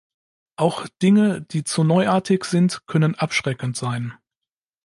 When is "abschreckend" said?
3.13-3.77